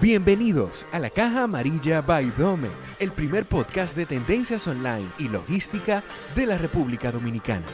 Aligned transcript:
Bienvenidos 0.00 0.86
a 0.92 0.98
la 0.98 1.10
Caja 1.10 1.42
Amarilla 1.42 2.00
by 2.00 2.30
Domex, 2.38 2.96
el 3.00 3.12
primer 3.12 3.44
podcast 3.44 3.94
de 3.94 4.06
tendencias 4.06 4.66
online 4.66 5.10
y 5.18 5.28
logística 5.28 6.02
de 6.34 6.46
la 6.46 6.56
República 6.56 7.12
Dominicana. 7.12 7.66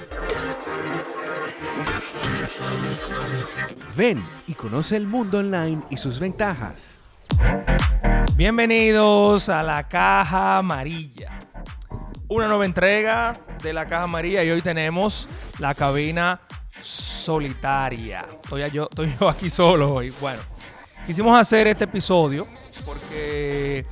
Ven 3.97 4.25
y 4.49 4.55
conoce 4.55 4.97
el 4.97 5.07
mundo 5.07 5.39
online 5.39 5.83
y 5.89 5.99
sus 5.99 6.19
ventajas. 6.19 6.99
Bienvenidos 8.35 9.49
a 9.49 9.63
la 9.63 9.87
Caja 9.87 10.59
Amarilla. 10.59 11.39
Una 12.27 12.49
nueva 12.49 12.65
entrega 12.65 13.39
de 13.63 13.73
la 13.73 13.87
Caja 13.87 14.03
Amarilla 14.03 14.43
y 14.43 14.51
hoy 14.51 14.63
tenemos 14.63 15.29
la 15.61 15.77
cabina 15.77 16.41
solitaria. 16.81 18.27
Estoy 18.43 18.69
yo, 18.73 18.89
estoy 18.91 19.15
yo 19.21 19.29
aquí 19.29 19.49
solo 19.49 19.95
hoy. 19.95 20.13
Bueno, 20.21 20.43
quisimos 21.07 21.39
hacer 21.39 21.69
este 21.69 21.85
episodio 21.85 22.47
porque 22.85 23.87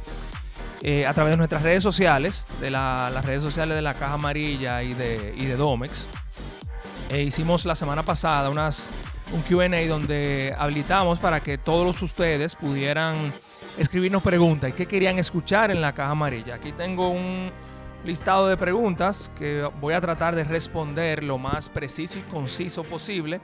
eh, 0.83 1.07
a 1.07 1.15
través 1.15 1.33
de 1.33 1.37
nuestras 1.37 1.63
redes 1.63 1.83
sociales, 1.83 2.47
de 2.61 2.71
las 2.71 3.25
redes 3.25 3.43
sociales 3.43 3.77
de 3.77 3.83
la 3.83 3.95
Caja 3.95 4.15
Amarilla 4.15 4.83
y 4.83 4.95
de, 4.95 5.33
y 5.37 5.47
de 5.47 5.57
Domex, 5.57 6.07
eh, 7.11 7.23
hicimos 7.23 7.65
la 7.65 7.77
semana 7.77 8.03
pasada 8.03 8.51
unas, 8.51 8.91
un 9.33 9.43
QA 9.43 9.87
donde 9.87 10.55
habilitamos 10.59 11.21
para 11.21 11.41
que 11.41 11.57
todos 11.57 12.03
ustedes 12.03 12.57
pudieran 12.57 13.33
escribirnos 13.79 14.23
preguntas 14.23 14.71
y 14.71 14.73
qué 14.73 14.87
querían 14.87 15.19
escuchar 15.19 15.71
en 15.71 15.81
la 15.81 15.95
Caja 15.95 16.11
Amarilla. 16.11 16.57
Aquí 16.57 16.73
tengo 16.73 17.11
un 17.11 17.53
listado 18.05 18.49
de 18.49 18.57
preguntas 18.57 19.31
que 19.39 19.69
voy 19.81 19.95
a 19.95 20.01
tratar 20.01 20.35
de 20.35 20.45
responder 20.45 21.23
lo 21.23 21.39
más 21.39 21.69
preciso 21.69 22.19
y 22.19 22.23
conciso 22.23 22.83
posible 22.83 23.41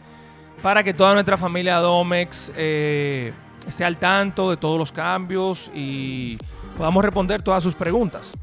para 0.62 0.82
que 0.82 0.92
toda 0.92 1.14
nuestra 1.14 1.38
familia 1.38 1.76
Domex 1.76 2.52
eh, 2.56 3.32
esté 3.66 3.84
al 3.84 3.98
tanto 3.98 4.50
de 4.50 4.56
todos 4.56 4.78
los 4.78 4.92
cambios 4.92 5.70
y 5.74 6.38
podamos 6.76 7.04
responder 7.04 7.42
todas 7.42 7.62
sus 7.62 7.74
preguntas. 7.74 8.34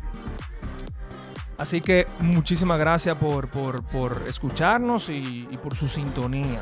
Así 1.58 1.82
que 1.82 2.06
muchísimas 2.20 2.78
gracias 2.78 3.18
por, 3.18 4.24
escucharnos 4.28 5.10
y, 5.10 5.48
por 5.64 5.76
su 5.76 5.88
sintonía. 5.88 6.62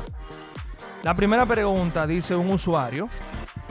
La 1.02 1.14
primera 1.14 1.44
pregunta 1.44 2.06
dice 2.06 2.34
un 2.34 2.50
usuario, 2.50 3.08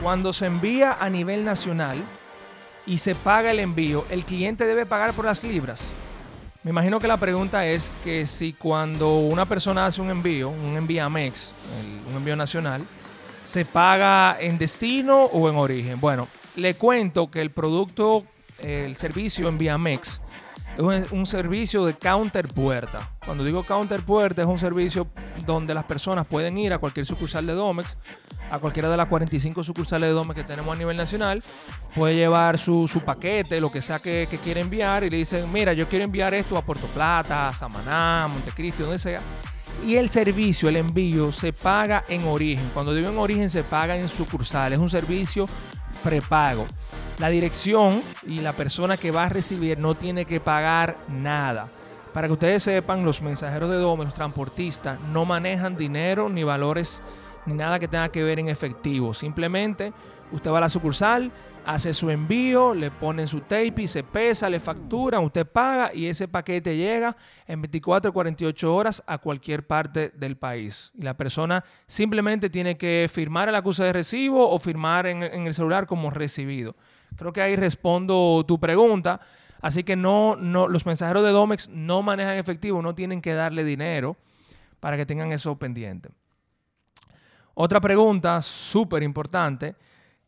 cuando 0.02 0.32
se 0.32 0.46
envía 0.46 0.92
a 0.92 1.10
nivel 1.10 1.44
nacional 1.44 2.02
y 2.86 2.98
se 2.98 3.14
paga 3.14 3.50
el 3.50 3.58
envío, 3.58 4.04
¿el 4.08 4.24
cliente 4.24 4.66
debe 4.66 4.86
pagar 4.86 5.12
por 5.14 5.24
las 5.24 5.42
libras? 5.42 5.82
Me 6.62 6.70
imagino 6.70 6.98
que 6.98 7.08
la 7.08 7.16
pregunta 7.16 7.66
es 7.66 7.90
que 8.02 8.26
si 8.26 8.52
cuando 8.52 9.18
una 9.18 9.46
persona 9.46 9.86
hace 9.86 10.00
un 10.00 10.10
envío, 10.10 10.50
un 10.50 10.76
envíamex, 10.76 11.52
un 12.08 12.16
envío 12.16 12.36
nacional, 12.36 12.86
se 13.46 13.64
paga 13.64 14.36
en 14.40 14.58
destino 14.58 15.22
o 15.22 15.48
en 15.48 15.56
origen. 15.56 16.00
Bueno, 16.00 16.26
le 16.56 16.74
cuento 16.74 17.30
que 17.30 17.40
el 17.40 17.50
producto, 17.50 18.24
el 18.58 18.96
servicio 18.96 19.48
envíamex, 19.48 20.20
es 20.76 21.12
un, 21.12 21.26
servicio 21.26 21.86
de 21.86 21.94
counter 21.94 22.48
puerta. 22.48 23.12
Cuando 23.24 23.44
digo 23.44 23.62
counter 23.62 24.02
puerta, 24.02 24.42
es 24.42 24.48
un 24.48 24.58
servicio 24.58 25.06
donde 25.46 25.72
las 25.72 25.84
personas 25.84 26.26
pueden 26.26 26.58
ir 26.58 26.72
a 26.72 26.78
cualquier 26.78 27.06
sucursal 27.06 27.46
de 27.46 27.54
Domex, 27.54 27.96
a 28.50 28.58
cualquiera 28.58 28.90
de 28.90 28.96
las 28.96 29.06
45 29.06 29.62
sucursales 29.62 30.10
de 30.10 30.12
Domex 30.12 30.34
que 30.34 30.44
tenemos 30.44 30.74
a 30.74 30.78
nivel 30.78 30.96
nacional, 30.96 31.42
puede 31.94 32.16
llevar 32.16 32.58
su, 32.58 33.00
paquete, 33.06 33.60
lo 33.60 33.70
que 33.70 33.80
sea 33.80 34.00
que, 34.00 34.26
que 34.28 34.38
quiera 34.38 34.60
enviar, 34.60 35.04
y 35.04 35.08
le 35.08 35.18
dicen, 35.18 35.50
mira, 35.50 35.72
yo 35.72 35.88
quiero 35.88 36.04
enviar 36.04 36.34
esto 36.34 36.58
a 36.58 36.62
Puerto 36.62 36.88
Plata, 36.88 37.48
a 37.48 37.54
Samaná, 37.54 38.28
Montecristi, 38.28 38.82
donde 38.82 38.98
sea. 38.98 39.20
Y 39.84 39.96
el 39.96 40.10
servicio, 40.10 40.68
el 40.68 40.76
envío, 40.76 41.32
se 41.32 41.52
paga 41.52 42.04
en 42.08 42.26
origen. 42.26 42.70
Cuando 42.72 42.94
digo 42.94 43.08
en 43.08 43.18
origen, 43.18 43.50
se 43.50 43.62
paga 43.62 43.96
en 43.96 44.08
sucursal. 44.08 44.72
Es 44.72 44.78
un 44.78 44.88
servicio 44.88 45.46
prepago. 46.02 46.66
La 47.18 47.28
dirección 47.28 48.02
y 48.26 48.40
la 48.40 48.52
persona 48.52 48.96
que 48.96 49.10
va 49.10 49.24
a 49.24 49.28
recibir 49.28 49.78
no 49.78 49.94
tiene 49.94 50.24
que 50.24 50.40
pagar 50.40 50.96
nada. 51.08 51.68
Para 52.12 52.28
que 52.28 52.32
ustedes 52.32 52.62
sepan, 52.62 53.04
los 53.04 53.20
mensajeros 53.22 53.70
de 53.70 53.76
Dome, 53.76 54.04
los 54.04 54.14
transportistas, 54.14 54.98
no 55.12 55.24
manejan 55.24 55.76
dinero 55.76 56.28
ni 56.28 56.44
valores 56.44 57.02
ni 57.46 57.54
nada 57.54 57.78
que 57.78 57.88
tenga 57.88 58.08
que 58.10 58.22
ver 58.22 58.38
en 58.38 58.48
efectivo. 58.48 59.14
Simplemente 59.14 59.92
usted 60.32 60.50
va 60.50 60.58
a 60.58 60.62
la 60.62 60.68
sucursal, 60.68 61.32
hace 61.64 61.92
su 61.92 62.10
envío, 62.10 62.74
le 62.74 62.90
ponen 62.90 63.26
su 63.26 63.40
tape, 63.40 63.88
se 63.88 64.04
pesa, 64.04 64.48
le 64.48 64.60
facturan, 64.60 65.24
usted 65.24 65.46
paga 65.46 65.92
y 65.92 66.06
ese 66.06 66.28
paquete 66.28 66.76
llega 66.76 67.16
en 67.46 67.60
24 67.60 68.10
o 68.10 68.14
48 68.14 68.74
horas 68.74 69.02
a 69.06 69.18
cualquier 69.18 69.66
parte 69.66 70.12
del 70.14 70.36
país. 70.36 70.92
Y 70.94 71.02
la 71.02 71.16
persona 71.16 71.64
simplemente 71.86 72.50
tiene 72.50 72.76
que 72.76 73.08
firmar 73.12 73.48
el 73.48 73.54
acuse 73.56 73.82
de 73.82 73.92
recibo 73.92 74.48
o 74.48 74.58
firmar 74.58 75.06
en, 75.06 75.22
el 75.22 75.54
celular 75.54 75.86
como 75.86 76.10
recibido. 76.10 76.76
Creo 77.16 77.32
que 77.32 77.42
ahí 77.42 77.56
respondo 77.56 78.44
tu 78.46 78.60
pregunta. 78.60 79.20
Así 79.60 79.82
que 79.82 79.96
no, 79.96 80.36
no, 80.36 80.68
los 80.68 80.86
mensajeros 80.86 81.24
de 81.24 81.30
Domex 81.30 81.68
no 81.70 82.02
manejan 82.02 82.36
efectivo, 82.36 82.82
no 82.82 82.94
tienen 82.94 83.20
que 83.20 83.32
darle 83.32 83.64
dinero 83.64 84.16
para 84.78 84.96
que 84.96 85.06
tengan 85.06 85.32
eso 85.32 85.58
pendiente. 85.58 86.10
Otra 87.58 87.80
pregunta 87.80 88.42
súper 88.42 89.02
importante. 89.02 89.74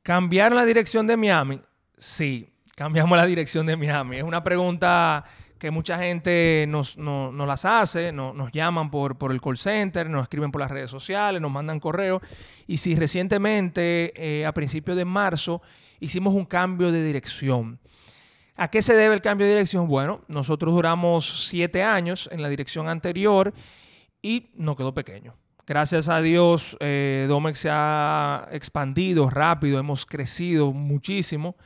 ¿Cambiar 0.03 0.53
la 0.53 0.65
dirección 0.65 1.07
de 1.07 1.15
Miami? 1.15 1.61
Sí, 1.95 2.49
cambiamos 2.75 3.19
la 3.19 3.27
dirección 3.27 3.67
de 3.67 3.77
Miami. 3.77 4.17
Es 4.17 4.23
una 4.23 4.43
pregunta 4.43 5.27
que 5.59 5.71
mucha 5.71 5.99
gente 5.99 6.65
nos, 6.69 6.97
las 6.97 7.67
hace, 7.67 8.13
nos 8.13 8.51
llaman 8.51 8.91
por, 8.91 9.19
por, 9.19 9.31
el 9.31 9.43
call 9.43 9.59
center, 9.59 10.09
nos 10.09 10.23
escriben 10.23 10.51
por 10.51 10.63
las 10.63 10.71
redes 10.71 10.91
sociales, 10.91 11.43
nos 11.43 11.51
mandan 11.51 11.81
correo. 11.81 12.23
Y 12.67 12.79
si 12.79 12.97
recientemente, 12.97 14.15
eh, 14.17 14.47
a 14.47 14.53
principios 14.53 14.97
de 14.97 15.05
marzo, 15.05 15.61
hicimos 16.01 16.33
un 16.33 16.47
cambio 16.47 16.91
de 16.91 17.05
dirección. 17.05 17.79
¿A 18.57 18.71
qué 18.71 18.81
se 18.81 18.95
debe 18.95 19.15
el 19.15 19.21
cambio 19.21 19.47
de 19.47 19.53
dirección? 19.53 19.87
Bueno, 19.87 20.23
nosotros 20.29 20.73
duramos 20.73 21.47
siete 21.51 21.83
años 21.83 22.27
en 22.33 22.41
la 22.41 22.49
dirección 22.49 22.89
anterior 22.89 23.53
y 24.23 24.49
nos 24.55 24.77
quedó 24.77 24.95
pequeño. 24.95 25.35
Gracias 25.69 26.09
a 26.09 26.23
Dios, 26.23 26.79
eh, 26.81 27.27
Domex 27.29 27.59
se 27.59 27.69
ha 27.71 28.49
expandido 28.53 29.29
rápido, 29.29 29.79
hemos 29.79 30.07
crecido 30.07 30.73
muchísimo 30.73 31.57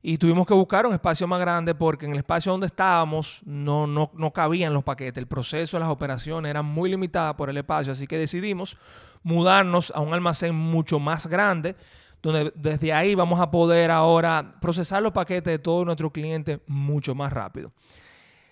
y 0.00 0.18
tuvimos 0.18 0.46
que 0.46 0.54
buscar 0.54 0.86
un 0.86 0.92
espacio 0.92 1.26
más 1.26 1.40
grande 1.40 1.74
porque 1.74 2.06
en 2.06 2.12
el 2.12 2.18
espacio 2.18 2.52
donde 2.52 2.68
estábamos 2.68 3.42
no, 3.44 3.88
no, 3.88 4.12
no 4.14 4.32
cabían 4.32 4.72
los 4.72 4.84
paquetes. 4.84 5.20
El 5.20 5.26
proceso 5.26 5.80
las 5.80 5.88
operaciones 5.88 6.48
era 6.48 6.62
muy 6.62 6.90
limitada 6.90 7.36
por 7.36 7.50
el 7.50 7.56
espacio, 7.56 7.90
así 7.90 8.06
que 8.06 8.18
decidimos 8.18 8.78
mudarnos 9.24 9.92
a 9.96 9.98
un 9.98 10.14
almacén 10.14 10.54
mucho 10.54 11.00
más 11.00 11.26
grande 11.26 11.74
donde 12.22 12.52
desde 12.54 12.92
ahí 12.92 13.16
vamos 13.16 13.40
a 13.40 13.50
poder 13.50 13.90
ahora 13.90 14.58
procesar 14.60 15.02
los 15.02 15.10
paquetes 15.10 15.54
de 15.54 15.58
todos 15.58 15.84
nuestros 15.84 16.12
clientes 16.12 16.60
mucho 16.68 17.16
más 17.16 17.32
rápido. 17.32 17.72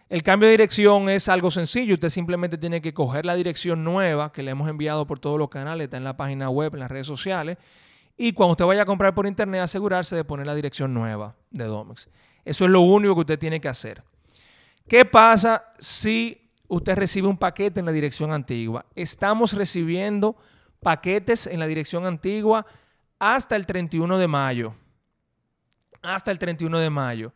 El 0.09 0.23
cambio 0.23 0.47
de 0.47 0.53
dirección 0.53 1.11
es 1.11 1.29
algo 1.29 1.51
sencillo. 1.51 1.95
Usted 1.95 2.09
simplemente 2.09 2.57
tiene 2.57 2.81
que 2.81 2.95
coger 2.95 3.27
la 3.27 3.35
dirección 3.35 3.85
nueva 3.85 4.33
que 4.33 4.43
le 4.43 4.53
hemos 4.53 4.69
enviado 4.69 5.07
por 5.07 5.19
todos 5.19 5.39
los 5.39 5.51
canales, 5.51 5.85
está 5.85 5.99
en 5.99 6.05
la 6.05 6.17
página 6.17 6.49
web, 6.49 6.75
en 6.75 6.81
las 6.81 6.91
redes 6.91 7.07
sociales. 7.07 7.59
Y 8.17 8.33
cuando 8.33 8.53
usted 8.53 8.65
vaya 8.65 8.83
a 8.83 8.87
comprar 8.87 9.15
por 9.15 9.27
internet, 9.27 9.61
asegurarse 9.61 10.17
de 10.17 10.25
poner 10.25 10.47
la 10.47 10.55
dirección 10.55 10.95
nueva 10.95 11.37
de 11.51 11.65
Domex. 11.65 12.09
Eso 12.45 12.65
es 12.65 12.71
lo 12.71 12.81
único 12.81 13.15
que 13.15 13.21
usted 13.21 13.39
tiene 13.39 13.61
que 13.61 13.69
hacer. 13.69 14.03
¿Qué 14.89 15.05
pasa 15.05 15.73
si 15.79 16.51
usted 16.69 16.97
recibe 16.97 17.29
un 17.29 17.37
paquete 17.37 17.81
en 17.81 17.87
la 17.87 17.93
dirección 17.93 18.33
antigua? 18.33 18.87
Estamos 18.95 19.53
recibiendo 19.53 20.37
paquetes 20.81 21.47
en 21.47 21.61
la 21.61 21.67
dirección 21.67 22.07
antigua 22.07 22.65
hasta 23.19 23.57
el 23.57 23.67
31 23.67 24.17
de 24.17 24.27
mayo. 24.27 24.75
Hasta 26.01 26.31
el 26.31 26.39
31 26.39 26.79
de 26.79 26.89
mayo. 26.89 27.33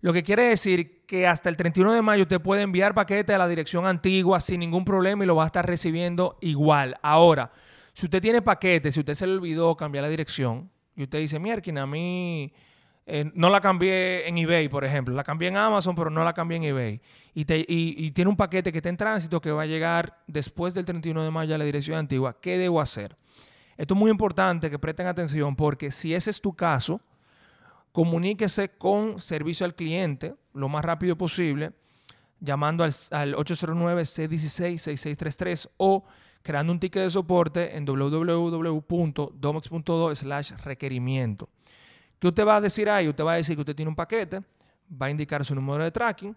Lo 0.00 0.12
que 0.12 0.22
quiere 0.22 0.44
decir 0.44 1.04
que 1.06 1.26
hasta 1.26 1.48
el 1.48 1.56
31 1.56 1.92
de 1.92 2.02
mayo 2.02 2.22
usted 2.22 2.40
puede 2.40 2.62
enviar 2.62 2.94
paquete 2.94 3.34
a 3.34 3.38
la 3.38 3.48
dirección 3.48 3.86
antigua 3.86 4.40
sin 4.40 4.60
ningún 4.60 4.84
problema 4.84 5.24
y 5.24 5.26
lo 5.26 5.36
va 5.36 5.44
a 5.44 5.46
estar 5.46 5.66
recibiendo 5.66 6.38
igual. 6.40 6.96
Ahora, 7.02 7.52
si 7.92 8.06
usted 8.06 8.22
tiene 8.22 8.40
paquete, 8.40 8.92
si 8.92 9.00
usted 9.00 9.14
se 9.14 9.26
le 9.26 9.34
olvidó 9.34 9.76
cambiar 9.76 10.02
la 10.02 10.08
dirección 10.08 10.70
y 10.96 11.02
usted 11.02 11.18
dice, 11.18 11.38
mierda, 11.38 11.82
a 11.82 11.86
mí 11.86 12.52
eh, 13.04 13.30
no 13.34 13.50
la 13.50 13.60
cambié 13.60 14.26
en 14.26 14.38
eBay, 14.38 14.68
por 14.68 14.84
ejemplo, 14.84 15.14
la 15.14 15.24
cambié 15.24 15.48
en 15.48 15.58
Amazon, 15.58 15.94
pero 15.94 16.08
no 16.08 16.24
la 16.24 16.32
cambié 16.32 16.56
en 16.56 16.64
eBay, 16.64 17.00
y, 17.34 17.44
y 18.06 18.10
tiene 18.12 18.30
un 18.30 18.36
paquete 18.36 18.72
que 18.72 18.78
está 18.78 18.88
en 18.88 18.96
tránsito 18.96 19.40
que 19.40 19.50
va 19.50 19.62
a 19.62 19.66
llegar 19.66 20.22
después 20.26 20.72
del 20.72 20.86
31 20.86 21.24
de 21.24 21.30
mayo 21.30 21.54
a 21.54 21.58
la 21.58 21.64
dirección 21.64 21.98
antigua, 21.98 22.40
¿qué 22.40 22.56
debo 22.56 22.80
hacer? 22.80 23.16
Esto 23.76 23.94
es 23.94 24.00
muy 24.00 24.10
importante 24.10 24.70
que 24.70 24.78
presten 24.78 25.06
atención 25.06 25.56
porque 25.56 25.90
si 25.90 26.14
ese 26.14 26.30
es 26.30 26.40
tu 26.40 26.54
caso, 26.54 27.00
comuníquese 27.92 28.70
con 28.70 29.20
servicio 29.20 29.66
al 29.66 29.74
cliente 29.74 30.34
lo 30.54 30.68
más 30.68 30.84
rápido 30.84 31.16
posible, 31.16 31.72
llamando 32.40 32.82
al, 32.84 32.92
809-C16-6633 32.92 35.70
o 35.76 36.04
creando 36.42 36.72
un 36.72 36.80
ticket 36.80 37.02
de 37.02 37.10
soporte 37.10 37.76
en 37.76 37.84
www.domex.do 37.84 40.14
slash 40.14 40.52
requerimiento. 40.64 41.50
¿Qué 42.18 42.28
usted 42.28 42.46
va 42.46 42.56
a 42.56 42.60
decir 42.60 42.90
ahí? 42.90 43.08
Usted 43.08 43.24
va 43.24 43.32
a 43.32 43.36
decir 43.36 43.56
que 43.56 43.60
usted 43.60 43.74
tiene 43.74 43.88
un 43.88 43.96
paquete, 43.96 44.42
va 44.90 45.06
a 45.06 45.10
indicar 45.10 45.44
su 45.44 45.54
número 45.54 45.84
de 45.84 45.90
tracking 45.90 46.36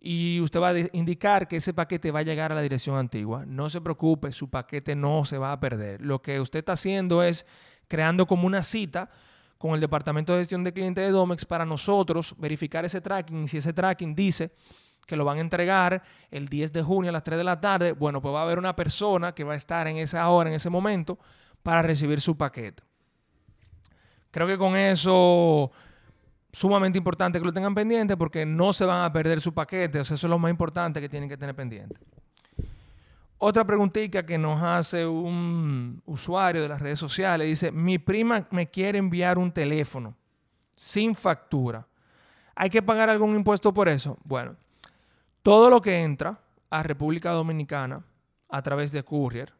y 0.00 0.40
usted 0.40 0.60
va 0.60 0.70
a 0.70 0.74
indicar 0.92 1.48
que 1.48 1.56
ese 1.56 1.74
paquete 1.74 2.10
va 2.10 2.20
a 2.20 2.22
llegar 2.22 2.52
a 2.52 2.54
la 2.54 2.62
dirección 2.62 2.96
antigua. 2.96 3.44
No 3.46 3.68
se 3.68 3.80
preocupe, 3.80 4.32
su 4.32 4.48
paquete 4.48 4.94
no 4.94 5.24
se 5.24 5.38
va 5.38 5.52
a 5.52 5.60
perder. 5.60 6.00
Lo 6.02 6.22
que 6.22 6.40
usted 6.40 6.60
está 6.60 6.72
haciendo 6.72 7.22
es 7.22 7.46
creando 7.88 8.26
como 8.26 8.46
una 8.46 8.62
cita 8.62 9.10
con 9.58 9.72
el 9.72 9.80
departamento 9.80 10.32
de 10.32 10.40
gestión 10.40 10.64
de 10.64 10.72
clientes 10.72 11.04
de 11.04 11.10
Domex 11.10 11.44
para 11.44 11.66
nosotros 11.66 12.34
verificar 12.38 12.84
ese 12.84 13.00
tracking. 13.00 13.44
Y 13.44 13.48
si 13.48 13.58
ese 13.58 13.72
tracking 13.72 14.14
dice 14.14 14.52
que 15.06 15.16
lo 15.16 15.24
van 15.24 15.38
a 15.38 15.40
entregar 15.40 16.02
el 16.30 16.48
10 16.48 16.72
de 16.72 16.82
junio 16.82 17.10
a 17.10 17.12
las 17.12 17.24
3 17.24 17.38
de 17.38 17.44
la 17.44 17.60
tarde, 17.60 17.92
bueno, 17.92 18.22
pues 18.22 18.32
va 18.32 18.40
a 18.40 18.42
haber 18.44 18.58
una 18.58 18.76
persona 18.76 19.34
que 19.34 19.42
va 19.42 19.54
a 19.54 19.56
estar 19.56 19.86
en 19.88 19.96
esa 19.96 20.28
hora, 20.28 20.48
en 20.48 20.56
ese 20.56 20.70
momento, 20.70 21.18
para 21.62 21.82
recibir 21.82 22.20
su 22.20 22.36
paquete. 22.36 22.82
Creo 24.30 24.46
que 24.46 24.58
con 24.58 24.76
eso 24.76 25.72
sumamente 26.52 26.98
importante 26.98 27.38
que 27.38 27.44
lo 27.44 27.52
tengan 27.52 27.74
pendiente 27.74 28.16
porque 28.16 28.46
no 28.46 28.72
se 28.72 28.84
van 28.84 29.04
a 29.04 29.12
perder 29.12 29.40
su 29.40 29.52
paquete. 29.52 30.00
eso 30.00 30.14
es 30.14 30.22
lo 30.24 30.38
más 30.38 30.50
importante 30.50 31.00
que 31.00 31.08
tienen 31.08 31.28
que 31.28 31.36
tener 31.36 31.54
pendiente. 31.54 32.00
Otra 33.38 33.64
preguntita 33.64 34.26
que 34.26 34.36
nos 34.36 34.60
hace 34.62 35.06
un 35.06 36.02
usuario 36.06 36.62
de 36.62 36.68
las 36.68 36.80
redes 36.80 36.98
sociales 36.98 37.46
dice, 37.46 37.70
mi 37.70 37.98
prima 37.98 38.46
me 38.50 38.68
quiere 38.68 38.98
enviar 38.98 39.38
un 39.38 39.52
teléfono 39.52 40.16
sin 40.74 41.14
factura. 41.14 41.86
¿Hay 42.56 42.68
que 42.68 42.82
pagar 42.82 43.08
algún 43.08 43.36
impuesto 43.36 43.72
por 43.72 43.88
eso? 43.88 44.18
Bueno, 44.24 44.56
todo 45.42 45.70
lo 45.70 45.80
que 45.80 46.02
entra 46.02 46.40
a 46.68 46.82
República 46.82 47.30
Dominicana 47.30 48.04
a 48.48 48.62
través 48.62 48.90
de 48.90 49.04
Courier, 49.04 49.52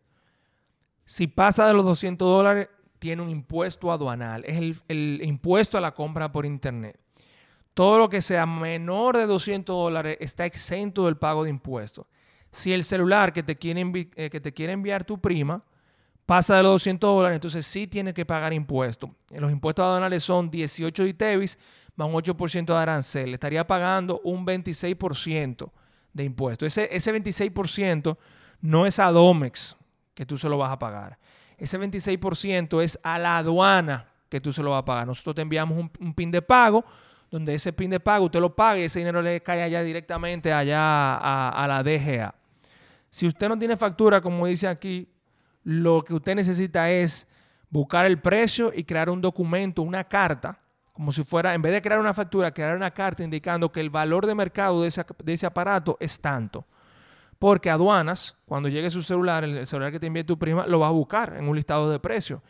si 1.04 1.28
pasa 1.28 1.66
de 1.66 1.74
los 1.74 1.84
200 1.84 2.28
dólares, 2.28 2.69
tiene 2.98 3.22
un 3.22 3.31
impuesto 3.31 3.92
aduanal. 3.92 4.44
Es 4.44 4.82
el, 4.88 5.22
impuesto 5.22 5.78
a 5.78 5.81
la 5.81 5.94
compra 5.94 6.32
por 6.32 6.44
Internet. 6.44 6.98
Todo 7.74 7.98
lo 7.98 8.08
que 8.08 8.20
sea 8.20 8.44
menor 8.44 9.16
de 9.16 9.26
200 9.26 9.74
dólares 9.74 10.16
está 10.20 10.44
exento 10.44 11.06
del 11.06 11.16
pago 11.16 11.44
de 11.44 11.50
impuestos. 11.50 12.06
Si 12.50 12.72
el 12.72 12.84
celular 12.84 13.32
que 13.32 13.42
te 13.42 13.56
quiere, 13.56 14.10
eh, 14.16 14.30
que 14.30 14.40
te 14.40 14.52
quiere 14.52 14.72
enviar 14.72 15.04
tu 15.04 15.20
prima 15.20 15.62
pasa 16.26 16.56
de 16.56 16.62
los 16.62 16.72
200 16.72 17.08
dólares, 17.08 17.36
entonces 17.36 17.66
sí 17.66 17.86
tiene 17.86 18.12
que 18.12 18.26
pagar 18.26 18.52
impuestos. 18.52 19.10
Los 19.30 19.50
impuestos 19.50 19.82
aduanales 19.84 20.22
son 20.22 20.50
18 20.50 21.02
de 21.02 21.08
ITEVIS 21.08 21.58
más 21.96 22.08
un 22.08 22.14
8% 22.14 22.66
de 22.66 22.78
arancel. 22.78 23.26
Le 23.30 23.34
estaría 23.34 23.66
pagando 23.66 24.20
un 24.22 24.46
26% 24.46 25.70
de 26.12 26.24
impuestos. 26.24 26.66
Ese, 26.66 26.88
ese 26.94 27.12
26% 27.12 28.16
no 28.60 28.86
es 28.86 28.98
a 28.98 29.10
Domex 29.10 29.76
que 30.14 30.24
tú 30.24 30.38
se 30.38 30.48
lo 30.48 30.58
vas 30.58 30.70
a 30.70 30.78
pagar. 30.78 31.18
Ese 31.56 31.78
26% 31.78 32.82
es 32.82 32.98
a 33.02 33.18
la 33.18 33.38
aduana 33.38 34.06
que 34.28 34.40
tú 34.40 34.52
se 34.52 34.62
lo 34.62 34.70
vas 34.70 34.82
a 34.82 34.84
pagar. 34.84 35.06
Nosotros 35.06 35.34
te 35.34 35.42
enviamos 35.42 35.76
un, 35.76 36.14
pin 36.14 36.30
de 36.30 36.40
pago, 36.40 36.84
donde 37.30 37.54
ese 37.54 37.72
pin 37.72 37.90
de 37.90 38.00
pago 38.00 38.26
usted 38.26 38.40
lo 38.40 38.54
paga 38.54 38.80
y 38.80 38.84
ese 38.84 39.00
dinero 39.00 39.20
le 39.20 39.42
cae 39.42 39.62
allá 39.62 39.82
directamente 39.82 40.52
allá 40.52 41.16
a, 41.16 41.66
la 41.69 41.82
DGA. 41.82 42.34
Si 43.10 43.26
usted 43.26 43.48
no 43.48 43.58
tiene 43.58 43.76
factura, 43.76 44.20
como 44.20 44.46
dice 44.46 44.69
aquí, 44.69 45.08
lo 45.64 46.02
que 46.02 46.14
usted 46.14 46.34
necesita 46.34 46.90
es 46.90 47.26
buscar 47.70 48.06
el 48.06 48.20
precio 48.20 48.72
y 48.75 48.84
crear 48.84 49.10
un 49.10 49.20
documento, 49.20 49.82
una 49.82 50.04
carta, 50.04 50.58
como 50.92 51.12
si 51.12 51.22
fuera, 51.22 51.54
en 51.54 51.62
vez 51.62 51.72
de 51.72 51.82
crear 51.82 52.00
una 52.00 52.14
factura, 52.14 52.52
crear 52.52 52.76
una 52.76 52.90
carta 52.90 53.22
indicando 53.22 53.70
que 53.70 53.81
el 53.81 53.90
valor 53.90 54.26
de 54.26 54.34
mercado 54.34 54.82
de 54.82 54.88
ese, 54.88 55.46
aparato 55.46 55.96
es 56.00 56.20
tanto. 56.20 56.66
Porque 57.38 57.70
aduanas, 57.70 58.36
cuando 58.46 58.69
llegue 58.69 58.90
su 58.90 59.02
celular, 59.02 59.44
el 59.44 59.66
celular 59.66 59.92
que 59.92 60.00
te 60.00 60.08
envíe 60.08 60.24
tu 60.24 60.38
prima, 60.38 60.66
lo 60.66 60.81
va 60.81 60.88
a 60.88 60.90
buscar 60.90 61.36
en 61.36 61.48
un 61.48 61.54
listado 61.54 61.88
de 61.90 62.00
precios. 62.00 62.40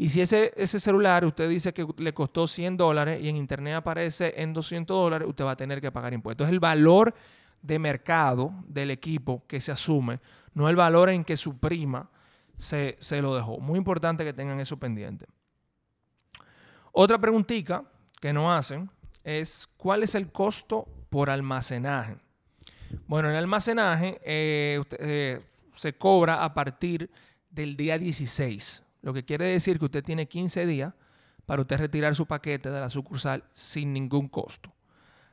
Y 0.00 0.08
si 0.08 0.22
ese, 0.22 0.50
ese 0.56 0.80
celular 0.80 1.26
usted 1.26 1.46
dice 1.46 1.74
que 1.74 1.86
le 1.98 2.14
costó 2.14 2.46
100 2.46 2.78
dólares 2.78 3.20
y 3.22 3.28
en 3.28 3.36
internet 3.36 3.74
aparece 3.74 4.32
en 4.34 4.54
200 4.54 4.96
dólares, 4.96 5.28
usted 5.28 5.44
va 5.44 5.50
a 5.50 5.56
tener 5.56 5.78
que 5.78 5.92
pagar 5.92 6.14
impuestos. 6.14 6.46
Es 6.46 6.52
el 6.54 6.58
valor 6.58 7.14
de 7.60 7.78
mercado 7.78 8.50
del 8.66 8.92
equipo 8.92 9.44
que 9.46 9.60
se 9.60 9.72
asume, 9.72 10.18
no 10.54 10.70
el 10.70 10.76
valor 10.76 11.10
en 11.10 11.22
que 11.22 11.36
su 11.36 11.58
prima 11.58 12.08
se, 12.56 12.96
se 12.98 13.20
lo 13.20 13.34
dejó. 13.34 13.58
Muy 13.58 13.76
importante 13.76 14.24
que 14.24 14.32
tengan 14.32 14.58
eso 14.58 14.78
pendiente. 14.78 15.26
Otra 16.92 17.18
preguntita 17.18 17.84
que 18.22 18.32
nos 18.32 18.50
hacen 18.58 18.90
es 19.22 19.68
¿cuál 19.76 20.02
es 20.02 20.14
el 20.14 20.32
costo 20.32 20.88
por 21.10 21.28
almacenaje? 21.28 22.16
Bueno, 23.06 23.28
el 23.28 23.36
almacenaje 23.36 24.18
eh, 24.24 24.82
eh, 24.98 25.42
se 25.74 25.92
cobra 25.92 26.42
a 26.42 26.54
partir 26.54 27.10
del 27.50 27.76
día 27.76 27.98
16, 27.98 28.82
lo 29.02 29.12
que 29.12 29.24
quiere 29.24 29.46
decir 29.46 29.78
que 29.78 29.86
usted 29.86 30.04
tiene 30.04 30.26
15 30.26 30.66
días 30.66 30.94
para 31.46 31.62
usted 31.62 31.78
retirar 31.78 32.14
su 32.14 32.26
paquete 32.26 32.70
de 32.70 32.80
la 32.80 32.88
sucursal 32.88 33.44
sin 33.52 33.92
ningún 33.92 34.28
costo. 34.28 34.72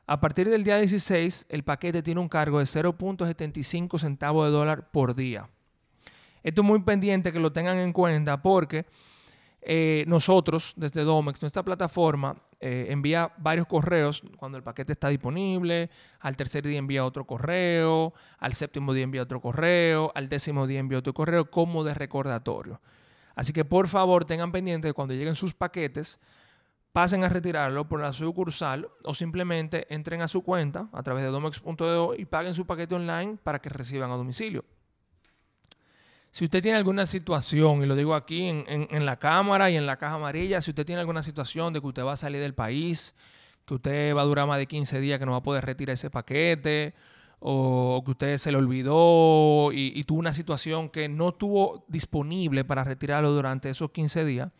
A 0.06 0.20
partir 0.20 0.48
del 0.48 0.64
día 0.64 0.78
16, 0.78 1.46
el 1.50 1.64
paquete 1.64 2.02
tiene 2.02 2.20
un 2.20 2.28
cargo 2.28 2.58
de 2.58 2.64
0.75 2.64 3.98
centavos 3.98 4.46
de 4.46 4.52
dólar 4.52 4.90
por 4.90 5.14
día. 5.14 5.48
Esto 6.42 6.62
es 6.62 6.66
muy 6.66 6.80
pendiente 6.80 7.30
que 7.30 7.38
lo 7.38 7.52
tengan 7.52 7.78
en 7.78 7.92
cuenta 7.92 8.40
porque 8.40 8.86
eh, 9.60 10.04
nosotros, 10.06 10.72
desde 10.76 11.02
Domex, 11.02 11.42
nuestra 11.42 11.62
plataforma, 11.62 12.36
eh, 12.60 12.86
envía 12.88 13.32
varios 13.36 13.66
correos 13.66 14.22
cuando 14.36 14.56
el 14.56 14.64
paquete 14.64 14.92
está 14.92 15.08
disponible, 15.08 15.90
al 16.20 16.36
tercer 16.36 16.66
día 16.66 16.78
envía 16.78 17.04
otro 17.04 17.26
correo, 17.26 18.14
al 18.38 18.54
séptimo 18.54 18.94
día 18.94 19.04
envía 19.04 19.22
otro 19.22 19.40
correo, 19.40 20.10
al 20.14 20.28
décimo 20.28 20.66
día 20.66 20.80
envía 20.80 20.98
otro 20.98 21.12
correo 21.12 21.50
como 21.50 21.84
de 21.84 21.94
recordatorio. 21.94 22.80
Así 23.38 23.52
que 23.52 23.64
por 23.64 23.86
favor 23.86 24.24
tengan 24.24 24.50
pendiente 24.50 24.88
de 24.88 24.94
cuando 24.94 25.14
lleguen 25.14 25.36
sus 25.36 25.54
paquetes, 25.54 26.18
pasen 26.90 27.22
a 27.22 27.28
retirarlo 27.28 27.86
por 27.86 28.00
la 28.00 28.12
sucursal 28.12 28.88
o 29.04 29.14
simplemente 29.14 29.86
entren 29.94 30.22
a 30.22 30.26
su 30.26 30.42
cuenta 30.42 30.88
a 30.92 31.04
través 31.04 31.22
de 31.22 31.30
domex.do 31.30 32.16
y 32.16 32.24
paguen 32.24 32.52
su 32.52 32.66
paquete 32.66 32.96
online 32.96 33.38
para 33.40 33.60
que 33.60 33.68
reciban 33.68 34.10
a 34.10 34.16
domicilio. 34.16 34.64
Si 36.32 36.46
usted 36.46 36.60
tiene 36.60 36.78
alguna 36.78 37.06
situación, 37.06 37.80
y 37.84 37.86
lo 37.86 37.94
digo 37.94 38.16
aquí 38.16 38.48
en, 38.48 39.06
la 39.06 39.20
cámara 39.20 39.70
y 39.70 39.76
en 39.76 39.86
la 39.86 39.98
caja 39.98 40.16
amarilla, 40.16 40.60
si 40.60 40.72
usted 40.72 40.84
tiene 40.84 40.98
alguna 40.98 41.22
situación 41.22 41.72
de 41.72 41.80
que 41.80 41.86
usted 41.86 42.04
va 42.04 42.14
a 42.14 42.16
salir 42.16 42.40
del 42.40 42.54
país, 42.54 43.14
que 43.64 43.74
usted 43.74 44.16
va 44.16 44.22
a 44.22 44.24
durar 44.24 44.48
más 44.48 44.58
de 44.58 44.66
15 44.66 44.98
días, 44.98 45.20
que 45.20 45.26
no 45.26 45.30
va 45.30 45.38
a 45.38 45.42
poder 45.44 45.64
retirar 45.64 45.94
ese 45.94 46.10
paquete, 46.10 46.92
o 47.40 48.02
que 48.04 48.10
usted 48.10 48.36
se 48.36 48.50
le 48.50 48.58
olvidó 48.58 49.70
y, 49.72 50.02
tuvo 50.04 50.18
una 50.18 50.32
situación 50.32 50.88
que 50.88 51.08
no 51.08 51.32
tuvo 51.32 51.84
disponible 51.88 52.64
para 52.64 52.84
retirarlo 52.84 53.30
durante 53.30 53.70
esos 53.70 53.90
15 53.90 54.24
días, 54.24 54.50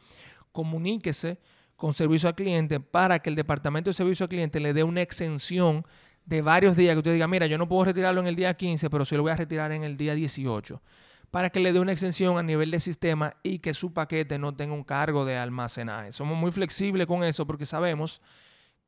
comuníquese 0.53 1.39
con 1.77 1.95
servicio 1.95 2.29
al 2.29 2.35
cliente 2.35 2.81
para 2.81 3.19
que 3.21 3.31
el 3.31 3.37
departamento 3.37 3.91
de 3.91 3.95
servicio 3.95 4.25
al 4.25 4.29
cliente 4.29 4.61
le 4.61 4.73
dé 4.73 4.83
una 4.85 5.03
exención 5.03 5.85
de 6.25 6.43
varios 6.43 6.77
días 6.77 6.95
que 6.95 6.99
usted 6.99 7.13
diga, 7.13 7.27
mira, 7.27 7.47
yo 7.47 7.57
no 7.59 7.69
puedo 7.69 7.85
retirarlo 7.85 8.21
en 8.21 8.27
el 8.27 8.37
día 8.37 8.55
15, 8.55 8.91
pero 8.91 9.05
sí 9.05 9.17
lo 9.17 9.23
voy 9.23 9.33
a 9.33 9.37
retirar 9.37 9.73
en 9.73 9.83
el 9.83 9.97
día 9.97 10.15
18 10.15 10.81
para 11.31 11.51
que 11.51 11.61
le 11.61 11.73
dé 11.73 11.81
una 11.81 11.93
extensión 11.93 12.39
a 12.39 12.43
nivel 12.43 12.71
de 12.71 12.81
sistema 12.81 13.37
y 13.43 13.59
que 13.59 13.75
su 13.75 13.93
paquete 13.93 14.39
no 14.39 14.55
tenga 14.55 14.75
un 14.75 14.85
cargo 14.85 15.25
de 15.25 15.37
almacenaje. 15.37 16.13
Somos 16.13 16.39
muy 16.39 16.53
flexibles 16.53 17.07
con 17.07 17.23
eso 17.23 17.47
porque 17.47 17.67
sabemos 17.67 18.23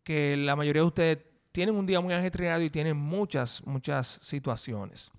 que 0.02 0.36
la 0.36 0.56
mayoría 0.56 0.82
de 0.82 0.88
ustedes 0.88 1.18
tienen 1.52 1.74
un 1.74 1.86
día 1.86 2.00
muy 2.00 2.14
ajetreado 2.14 2.62
y 2.62 2.70
tienen 2.70 2.96
muchas, 2.96 3.64
muchas 3.66 4.18
situaciones. 4.22 5.10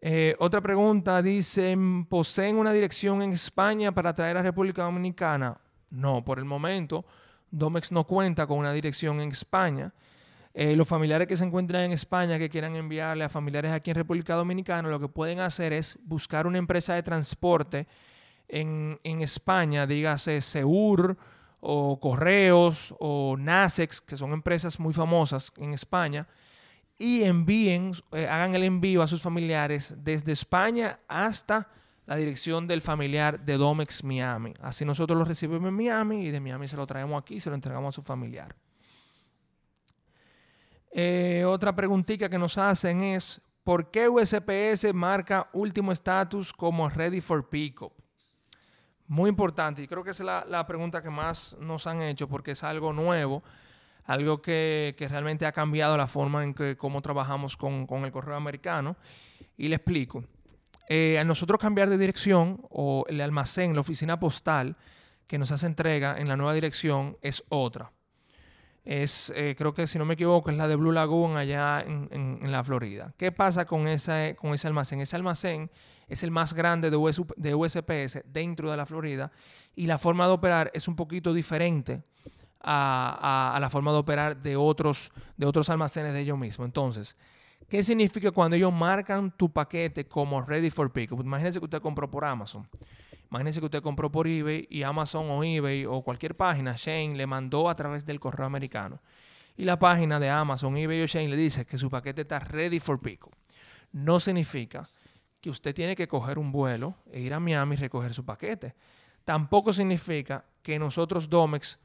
Eh, 0.00 0.34
otra 0.40 0.60
pregunta 0.60 1.22
dice, 1.22 1.76
¿poseen 2.08 2.56
una 2.56 2.72
dirección 2.72 3.22
en 3.22 3.32
España 3.32 3.92
para 3.92 4.12
traer 4.12 4.36
a 4.36 4.42
República 4.42 4.82
Dominicana? 4.82 5.56
No, 5.90 6.24
por 6.24 6.38
el 6.38 6.44
momento, 6.44 7.04
Domex 7.50 7.92
no 7.92 8.04
cuenta 8.04 8.46
con 8.46 8.58
una 8.58 8.72
dirección 8.72 9.20
en 9.20 9.28
España. 9.28 9.92
Eh, 10.54 10.76
los 10.76 10.88
familiares 10.88 11.28
que 11.28 11.36
se 11.36 11.44
encuentran 11.44 11.84
en 11.84 11.92
España 11.92 12.38
que 12.38 12.50
quieran 12.50 12.74
enviarle 12.76 13.24
a 13.24 13.28
familiares 13.28 13.72
aquí 13.72 13.90
en 13.90 13.96
República 13.96 14.34
Dominicana, 14.34 14.88
lo 14.88 15.00
que 15.00 15.08
pueden 15.08 15.40
hacer 15.40 15.72
es 15.72 15.98
buscar 16.02 16.46
una 16.46 16.58
empresa 16.58 16.94
de 16.94 17.02
transporte 17.02 17.86
en, 18.48 18.98
España, 19.22 19.86
dígase 19.86 20.40
Seur 20.42 21.16
o 21.64 22.00
Correos 22.00 22.92
o 22.98 23.36
Nasex, 23.38 24.00
que 24.00 24.16
son 24.16 24.32
empresas 24.32 24.80
muy 24.80 24.92
famosas 24.92 25.52
en 25.56 25.72
España, 25.72 26.26
y 26.98 27.22
envíen, 27.22 27.92
eh, 28.10 28.26
hagan 28.26 28.56
el 28.56 28.64
envío 28.64 29.00
a 29.00 29.06
sus 29.06 29.22
familiares 29.22 29.94
desde 29.96 30.32
España 30.32 30.98
hasta 31.06 31.68
la 32.04 32.16
dirección 32.16 32.66
del 32.66 32.80
familiar 32.80 33.44
de 33.44 33.56
Domex 33.56 34.02
Miami. 34.02 34.54
Así 34.60 34.84
nosotros 34.84 35.16
lo 35.16 35.24
recibimos 35.24 35.68
en 35.68 35.74
Miami 35.74 36.26
y 36.26 36.30
de 36.32 36.40
Miami 36.40 36.66
se 36.66 36.76
lo 36.76 36.84
traemos 36.84 37.20
aquí 37.22 37.36
y 37.36 37.40
se 37.40 37.48
lo 37.48 37.54
entregamos 37.54 37.94
a 37.94 37.96
su 37.96 38.02
familiar. 38.02 38.56
Eh, 40.90 41.44
otra 41.46 41.74
preguntita 41.74 42.28
que 42.28 42.38
nos 42.38 42.58
hacen 42.58 43.02
es, 43.02 43.40
¿por 43.62 43.88
qué 43.92 44.08
USPS 44.08 44.92
marca 44.92 45.48
último 45.52 45.92
estatus 45.92 46.52
como 46.52 46.88
ready 46.88 47.20
for 47.20 47.48
pickup? 47.48 48.01
Muy 49.12 49.28
importante, 49.28 49.82
y 49.82 49.86
creo 49.86 50.02
que 50.02 50.12
es 50.12 50.20
la, 50.20 50.66
pregunta 50.66 51.02
que 51.02 51.10
más 51.10 51.54
nos 51.60 51.86
han 51.86 52.00
hecho 52.00 52.28
porque 52.28 52.52
es 52.52 52.64
algo 52.64 52.94
nuevo, 52.94 53.42
algo 54.06 54.40
que, 54.40 54.96
realmente 54.98 55.44
ha 55.44 55.52
cambiado 55.52 55.98
la 55.98 56.06
forma 56.06 56.42
en 56.42 56.54
que 56.54 56.78
cómo 56.78 57.02
trabajamos 57.02 57.58
con, 57.58 57.86
el 57.90 58.10
correo 58.10 58.36
americano. 58.36 58.96
Y 59.58 59.68
le 59.68 59.76
explico. 59.76 60.24
Eh, 60.88 61.18
a 61.18 61.24
nosotros 61.24 61.60
cambiar 61.60 61.90
de 61.90 61.98
dirección 61.98 62.62
o 62.70 63.04
el 63.06 63.20
almacén, 63.20 63.74
la 63.74 63.82
oficina 63.82 64.18
postal 64.18 64.76
que 65.26 65.36
nos 65.36 65.52
hace 65.52 65.66
entrega 65.66 66.16
en 66.16 66.26
la 66.26 66.38
nueva 66.38 66.54
dirección 66.54 67.18
es 67.20 67.44
otra 67.50 67.92
es, 68.84 69.32
eh, 69.36 69.54
creo 69.56 69.72
que 69.72 69.86
si 69.86 69.98
no 69.98 70.04
me 70.04 70.14
equivoco, 70.14 70.50
es 70.50 70.56
la 70.56 70.66
de 70.66 70.76
Blue 70.76 70.92
Lagoon 70.92 71.36
allá 71.36 71.82
en, 71.82 72.38
la 72.50 72.64
Florida. 72.64 73.12
¿Qué 73.16 73.30
pasa 73.30 73.64
con, 73.64 73.86
esa, 73.86 74.34
con 74.34 74.54
ese 74.54 74.66
almacén? 74.66 75.00
Ese 75.00 75.16
almacén 75.16 75.70
es 76.08 76.22
el 76.22 76.30
más 76.30 76.52
grande 76.52 76.90
de, 76.90 76.96
USPS 77.54 78.22
dentro 78.26 78.70
de 78.70 78.76
la 78.76 78.84
Florida 78.84 79.30
y 79.74 79.86
la 79.86 79.98
forma 79.98 80.26
de 80.26 80.32
operar 80.32 80.70
es 80.74 80.88
un 80.88 80.96
poquito 80.96 81.32
diferente 81.32 82.02
a, 82.60 83.56
la 83.60 83.70
forma 83.70 83.92
de 83.92 83.98
operar 83.98 84.36
de 84.36 84.56
otros, 84.56 85.12
de 85.36 85.46
otros 85.46 85.70
almacenes 85.70 86.12
de 86.12 86.20
ellos 86.20 86.38
mismos. 86.38 86.66
Entonces, 86.66 87.16
¿qué 87.68 87.82
significa 87.82 88.30
cuando 88.30 88.56
ellos 88.56 88.72
marcan 88.72 89.30
tu 89.36 89.50
paquete 89.50 90.06
como 90.06 90.42
ready 90.42 90.70
for 90.70 90.92
pickup? 90.92 91.20
Imagínense 91.20 91.60
que 91.60 91.64
usted 91.64 91.80
compró 91.80 92.10
por 92.10 92.24
Amazon. 92.24 92.68
Imagínense 93.32 93.60
que 93.60 93.64
usted 93.64 93.82
compró 93.82 94.12
por 94.12 94.28
eBay 94.28 94.66
y 94.68 94.82
Amazon 94.82 95.30
o 95.30 95.42
eBay 95.42 95.86
o 95.86 96.02
cualquier 96.02 96.36
página, 96.36 96.74
Shane 96.76 97.16
le 97.16 97.26
mandó 97.26 97.70
a 97.70 97.74
través 97.74 98.04
del 98.04 98.20
correo 98.20 98.44
americano. 98.44 99.00
Y 99.56 99.64
la 99.64 99.78
página 99.78 100.20
de 100.20 100.28
Amazon, 100.28 100.76
eBay 100.76 101.00
o 101.00 101.06
Shane 101.06 101.28
le 101.28 101.36
dice 101.36 101.64
que 101.64 101.78
su 101.78 101.88
paquete 101.88 102.20
está 102.20 102.40
ready 102.40 102.78
for 102.78 103.00
pickup. 103.00 103.32
No 103.92 104.20
significa 104.20 104.86
que 105.40 105.48
usted 105.48 105.74
tiene 105.74 105.96
que 105.96 106.06
coger 106.06 106.38
un 106.38 106.52
vuelo 106.52 106.96
e 107.10 107.20
ir 107.20 107.32
a 107.32 107.40
Miami 107.40 107.74
y 107.74 107.78
recoger 107.78 108.12
su 108.12 108.22
paquete. 108.22 108.74
Tampoco 109.24 109.72
significa 109.72 110.44
que 110.62 110.78
nosotros 110.78 111.30
Domex 111.30 111.80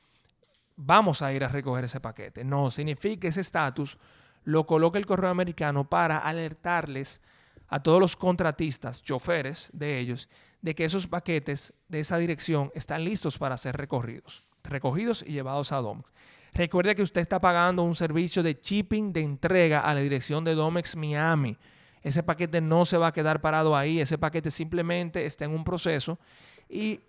vamos 0.75 1.22
a 1.22 1.32
ir 1.32 1.46
a 1.46 1.48
recoger 1.48 1.86
ese 1.86 2.01
paquete. 2.01 2.44
No, 2.44 2.70
significa 2.72 3.22
que 3.22 3.27
ese 3.30 3.39
estatus 3.39 3.98
lo 4.44 4.66
coloca 4.68 5.00
el 5.00 5.06
correo 5.06 5.30
americano 5.30 5.88
para 5.88 6.18
alertarles 6.18 7.22
a 7.70 7.82
todos 7.82 8.01
los 8.01 8.18
contratistas, 8.18 9.01
choferes 9.01 9.70
de 9.72 9.98
ellos, 9.98 10.30
de 10.67 10.75
que 10.75 10.83
esos 10.83 11.07
paquetes 11.07 11.74
de 11.88 12.01
esa 12.01 12.17
dirección 12.17 12.74
están 12.75 13.05
listos 13.05 13.38
para 13.38 13.55
ser 13.55 13.77
recorridos, 13.77 14.50
recogidos 14.65 15.24
y 15.25 15.31
llevados 15.31 15.71
a 15.71 15.77
Domex. 15.77 16.13
Recuerde 16.53 16.93
que 16.93 17.03
usted 17.03 17.21
está 17.21 17.39
pagando 17.39 17.83
un 17.83 17.95
servicio 17.95 18.43
de 18.43 18.59
shipping 18.62 19.13
de 19.13 19.21
entrega 19.21 19.79
a 19.79 19.93
la 19.93 20.01
dirección 20.01 20.43
de 20.43 20.55
Domex 20.55 20.97
Miami. 20.97 21.57
Ese 22.03 22.21
paquete 22.21 22.59
no 22.59 22.83
se 22.83 22.97
va 22.97 23.07
a 23.07 23.13
quedar 23.13 23.39
parado 23.39 23.77
ahí, 23.77 24.01
ese 24.01 24.17
paquete 24.17 24.51
simplemente 24.51 25.25
está 25.25 25.45
en 25.45 25.51
un 25.51 25.63
proceso 25.63 26.19
y 26.67 27.00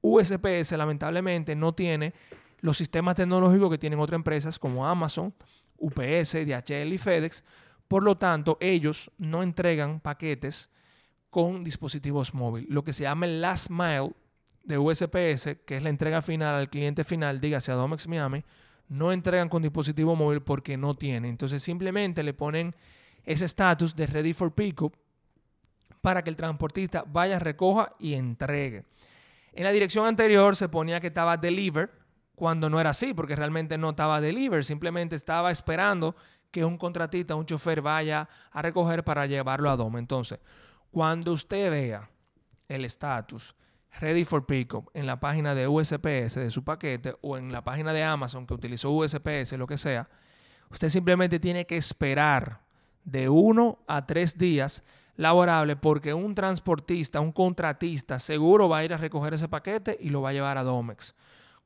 USPS 0.00 0.72
lamentablemente 0.72 1.54
no 1.54 1.72
tiene 1.72 2.14
los 2.62 2.76
sistemas 2.76 3.14
tecnológicos 3.14 3.70
que 3.70 3.78
tienen 3.78 4.00
otras 4.00 4.16
empresas 4.16 4.58
como 4.58 4.84
Amazon, 4.88 5.32
UPS, 5.78 6.32
DHL 6.44 6.92
y 6.92 6.98
FedEx. 6.98 7.44
Por 7.86 8.02
lo 8.02 8.16
tanto, 8.16 8.58
ellos 8.60 9.12
no 9.18 9.44
entregan 9.44 10.00
paquetes 10.00 10.68
con 11.34 11.64
dispositivos 11.64 12.32
móviles. 12.32 12.70
Lo 12.70 12.84
que 12.84 12.92
se 12.92 13.02
llama 13.02 13.26
el 13.26 13.40
last 13.40 13.68
mile 13.68 14.12
de 14.62 14.78
USPS, 14.78 15.56
que 15.66 15.76
es 15.76 15.82
la 15.82 15.88
entrega 15.88 16.22
final 16.22 16.54
al 16.54 16.70
cliente 16.70 17.02
final, 17.02 17.40
dígase 17.40 17.72
a 17.72 17.74
Domex 17.74 18.06
Miami, 18.06 18.44
no 18.88 19.10
entregan 19.10 19.48
con 19.48 19.60
dispositivo 19.60 20.14
móvil 20.14 20.42
porque 20.42 20.76
no 20.76 20.94
tienen. 20.94 21.30
Entonces 21.30 21.60
simplemente 21.60 22.22
le 22.22 22.34
ponen 22.34 22.72
ese 23.24 23.46
estatus 23.46 23.96
de 23.96 24.06
ready 24.06 24.32
for 24.32 24.52
pickup 24.52 24.94
para 26.00 26.22
que 26.22 26.30
el 26.30 26.36
transportista 26.36 27.04
vaya, 27.04 27.40
recoja 27.40 27.96
y 27.98 28.14
entregue. 28.14 28.84
En 29.54 29.64
la 29.64 29.72
dirección 29.72 30.06
anterior 30.06 30.54
se 30.54 30.68
ponía 30.68 31.00
que 31.00 31.08
estaba 31.08 31.36
deliver 31.36 31.90
cuando 32.36 32.70
no 32.70 32.78
era 32.78 32.90
así, 32.90 33.12
porque 33.12 33.34
realmente 33.34 33.76
no 33.76 33.90
estaba 33.90 34.20
deliver, 34.20 34.64
simplemente 34.64 35.16
estaba 35.16 35.50
esperando 35.50 36.14
que 36.52 36.64
un 36.64 36.78
contratista, 36.78 37.34
un 37.34 37.44
chofer 37.44 37.82
vaya 37.82 38.28
a 38.52 38.62
recoger 38.62 39.02
para 39.02 39.26
llevarlo 39.26 39.68
a 39.68 39.76
Dome. 39.76 39.98
Entonces, 39.98 40.38
cuando 40.94 41.32
usted 41.32 41.72
vea 41.72 42.08
el 42.68 42.84
estatus 42.84 43.56
ready 43.98 44.24
for 44.24 44.46
pickup 44.46 44.92
en 44.94 45.06
la 45.06 45.18
página 45.18 45.52
de 45.52 45.66
USPS 45.66 46.36
de 46.36 46.50
su 46.50 46.62
paquete 46.62 47.16
o 47.20 47.36
en 47.36 47.50
la 47.50 47.64
página 47.64 47.92
de 47.92 48.04
Amazon 48.04 48.46
que 48.46 48.54
utilizó 48.54 48.92
USPS, 48.92 49.54
lo 49.54 49.66
que 49.66 49.76
sea, 49.76 50.08
usted 50.70 50.88
simplemente 50.88 51.40
tiene 51.40 51.66
que 51.66 51.76
esperar 51.76 52.60
de 53.02 53.28
uno 53.28 53.80
a 53.88 54.06
tres 54.06 54.38
días 54.38 54.84
laborables 55.16 55.78
porque 55.82 56.14
un 56.14 56.32
transportista, 56.32 57.18
un 57.18 57.32
contratista, 57.32 58.20
seguro 58.20 58.68
va 58.68 58.78
a 58.78 58.84
ir 58.84 58.94
a 58.94 58.96
recoger 58.96 59.34
ese 59.34 59.48
paquete 59.48 59.98
y 59.98 60.10
lo 60.10 60.22
va 60.22 60.28
a 60.28 60.32
llevar 60.32 60.58
a 60.58 60.62
Domex. 60.62 61.16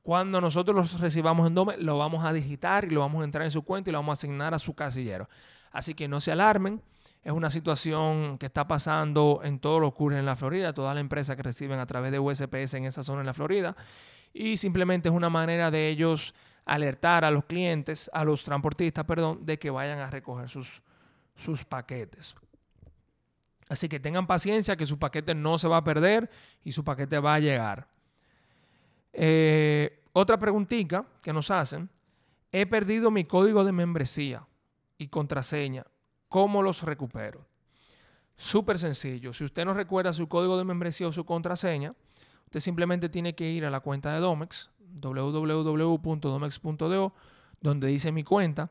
Cuando 0.03 0.41
nosotros 0.41 0.75
lo 0.75 0.99
recibamos 1.01 1.47
en 1.47 1.55
Domex, 1.55 1.79
lo 1.83 1.99
vamos 1.99 2.25
a 2.25 2.33
digitar 2.33 2.87
y 2.87 2.91
lo 2.93 3.01
vamos 3.01 3.21
a 3.21 3.25
entrar 3.25 3.45
en 3.45 3.51
su 3.51 3.61
cuenta 3.61 3.91
y 3.91 3.93
lo 3.93 3.99
vamos 3.99 4.13
a 4.13 4.21
asignar 4.21 4.55
a 4.55 4.59
su 4.59 4.75
casillero. 4.75 5.29
Así 5.71 5.93
que 5.93 6.09
no 6.09 6.19
se 6.19 6.33
alarmen. 6.33 6.81
Es 7.23 7.33
una 7.33 7.51
situación 7.51 8.39
que 8.39 8.47
está 8.47 8.67
pasando 8.67 9.41
en 9.43 9.59
todos 9.59 9.81
los 9.81 9.93
cursos 9.93 10.19
en 10.19 10.27
la 10.27 10.37
Florida, 10.37 10.73
todas 10.73 10.95
las 10.95 11.01
empresas 11.01 11.37
que 11.37 11.43
reciben 11.43 11.79
a 11.79 11.87
través 11.87 12.13
de 12.13 12.19
USPS 12.19 12.75
en 12.75 12.85
esa 12.85 13.03
zona 13.03 13.21
en 13.21 13.27
la 13.27 13.35
Florida. 13.35 13.77
Y 14.33 14.57
simplemente 14.57 15.09
es 15.09 15.15
una 15.15 15.29
manera 15.29 15.71
de 15.71 15.89
ellos 15.89 16.35
alertar 16.65 17.25
a 17.25 17.31
los 17.31 17.45
clientes, 17.45 18.11
a 18.13 18.25
los 18.25 18.45
transportistas, 18.45 19.05
perdón, 19.05 19.45
de 19.45 19.59
que 19.59 19.71
vayan 19.71 19.99
a 19.99 20.11
recoger 20.11 20.49
sus, 20.49 20.83
sus 21.35 21.65
paquetes. 21.65 22.37
Así 23.69 23.89
que 23.89 24.01
tengan 24.01 24.27
paciencia 24.27 24.77
que 24.77 24.87
su 24.87 24.99
paquete 24.99 25.35
no 25.35 25.59
se 25.59 25.69
va 25.69 25.79
a 25.79 25.85
perder 25.85 26.31
y 26.65 26.73
su 26.73 26.85
paquete 26.85 27.19
va 27.19 27.35
a 27.35 27.41
llegar. 27.41 27.89
Eh, 29.13 30.03
otra 30.13 30.39
preguntita 30.39 31.05
que 31.23 31.33
nos 31.33 31.51
hacen. 31.51 31.89
He 32.51 32.67
perdido 32.67 33.11
mi 33.11 33.25
código 33.25 33.65
de 33.65 33.73
membresía 33.73 34.47
y 34.97 35.09
contraseña. 35.09 35.85
¿Cómo 36.29 36.63
los 36.63 36.83
recupero? 36.83 37.47
Súper 38.37 38.79
sencillo. 38.79 39.33
Si 39.33 39.45
usted 39.45 39.65
no 39.65 39.75
recuerda 39.75 40.13
su 40.13 40.29
código 40.29 40.59
de 40.59 40.65
membresía 40.65 41.09
o 41.09 41.13
su 41.13 41.25
contraseña, 41.25 41.95
usted 42.45 42.61
simplemente 42.61 43.09
tiene 43.09 43.35
que 43.35 43.51
ir 43.51 43.65
a 43.65 43.71
la 43.71 43.81
cuenta 43.81 44.13
de 44.13 44.21
Domex, 44.21 44.71
www.domex.do, 45.01 45.95
donde 47.61 47.89
dice 47.89 48.13
mi 48.13 48.23
cuenta, 48.25 48.71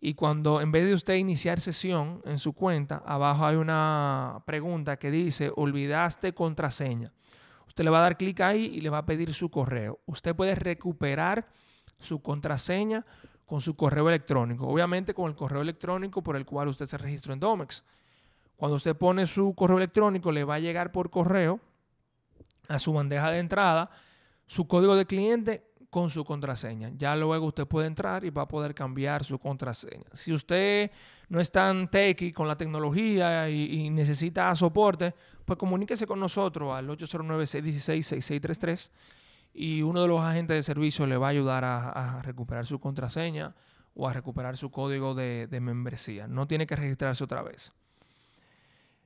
y 0.00 0.14
cuando 0.14 0.60
en 0.60 0.72
vez 0.72 0.84
de 0.84 0.94
usted 0.94 1.14
iniciar 1.14 1.60
sesión 1.60 2.22
en 2.24 2.38
su 2.38 2.52
cuenta, 2.54 3.02
abajo 3.06 3.46
hay 3.46 3.56
una 3.56 4.42
pregunta 4.46 4.96
que 4.98 5.10
dice, 5.12 5.52
olvidaste 5.54 6.34
contraseña. 6.34 7.12
Usted 7.68 7.84
le 7.84 7.90
va 7.90 8.00
a 8.00 8.02
dar 8.02 8.16
clic 8.16 8.40
ahí 8.40 8.64
y 8.66 8.80
le 8.80 8.90
va 8.90 8.98
a 8.98 9.06
pedir 9.06 9.32
su 9.32 9.48
correo. 9.48 10.00
Usted 10.06 10.34
puede 10.34 10.56
recuperar 10.56 11.48
su 12.00 12.20
contraseña 12.20 13.06
con 13.52 13.60
su 13.60 13.76
correo 13.76 14.08
electrónico. 14.08 14.66
Obviamente 14.66 15.12
con 15.12 15.28
el 15.28 15.36
correo 15.36 15.60
electrónico 15.60 16.22
por 16.22 16.36
el 16.36 16.46
cual 16.46 16.68
usted 16.68 16.86
se 16.86 16.96
registró 16.96 17.34
en 17.34 17.40
Domex. 17.40 17.84
Cuando 18.56 18.76
usted 18.76 18.96
pone 18.96 19.26
su 19.26 19.54
correo 19.54 19.76
electrónico, 19.76 20.32
le 20.32 20.42
va 20.42 20.54
a 20.54 20.58
llegar 20.58 20.90
por 20.90 21.10
correo 21.10 21.60
a 22.68 22.78
su 22.78 22.94
bandeja 22.94 23.30
de 23.30 23.40
entrada 23.40 23.90
su 24.46 24.66
código 24.66 24.94
de 24.94 25.04
cliente 25.04 25.70
con 25.90 26.08
su 26.08 26.24
contraseña. 26.24 26.92
Ya 26.96 27.14
luego 27.14 27.44
usted 27.44 27.66
puede 27.66 27.88
entrar 27.88 28.24
y 28.24 28.30
va 28.30 28.44
a 28.44 28.48
poder 28.48 28.74
cambiar 28.74 29.22
su 29.22 29.38
contraseña. 29.38 30.06
Si 30.14 30.32
usted 30.32 30.90
no 31.28 31.38
es 31.38 31.52
tan 31.52 31.90
techy 31.90 32.32
con 32.32 32.48
la 32.48 32.56
tecnología 32.56 33.50
y, 33.50 33.90
necesita 33.90 34.54
soporte, 34.54 35.14
pues 35.44 35.58
comuníquese 35.58 36.06
con 36.06 36.18
nosotros 36.18 36.72
al 36.72 36.88
809-616-6633 36.88 38.90
y 39.54 39.82
uno 39.82 40.02
de 40.02 40.08
los 40.08 40.20
agentes 40.20 40.56
de 40.56 40.62
servicio 40.62 41.06
le 41.06 41.16
va 41.16 41.26
a 41.26 41.30
ayudar 41.30 41.64
a, 41.64 42.22
recuperar 42.22 42.66
su 42.66 42.80
contraseña 42.80 43.54
o 43.94 44.08
a 44.08 44.12
recuperar 44.12 44.56
su 44.56 44.70
código 44.70 45.14
de, 45.14 45.48
membresía. 45.60 46.26
No 46.26 46.46
tiene 46.46 46.66
que 46.66 46.76
registrarse 46.76 47.24
otra 47.24 47.42
vez. 47.42 47.72